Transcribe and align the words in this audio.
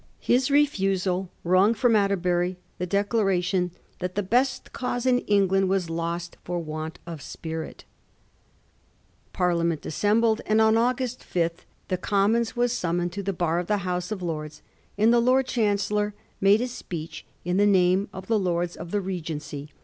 His 0.19 0.49
refusal 0.49 1.29
wrung 1.43 1.75
from 1.75 1.95
Atterbury 1.95 2.57
the 2.79 2.87
declaration 2.87 3.69
that 3.99 4.15
the 4.15 4.23
best 4.23 4.73
cause 4.73 5.05
in 5.05 5.19
England 5.19 5.69
was 5.69 5.91
lost 5.91 6.37
for 6.43 6.57
want 6.57 6.97
of 7.05 7.21
spirit. 7.21 7.83
Parliament 9.31 9.85
assembled, 9.85 10.41
and 10.47 10.59
on 10.59 10.75
August 10.75 11.23
5 11.23 11.67
the 11.89 11.97
Commons 11.97 12.55
were 12.55 12.67
summoned 12.67 13.11
to 13.13 13.21
the 13.21 13.31
Bar 13.31 13.59
of 13.59 13.67
the 13.67 13.77
House 13.85 14.11
of 14.11 14.23
Lords, 14.23 14.63
and 14.97 15.13
the 15.13 15.19
Lord 15.19 15.45
Chancellor 15.45 16.15
made 16.39 16.61
a 16.61 16.67
speech 16.67 17.23
in 17.45 17.57
the 17.57 17.67
name 17.67 18.09
of 18.11 18.25
the 18.25 18.39
Lords 18.39 18.75
of 18.75 18.89
the 18.89 19.01
Regency. 19.01 19.71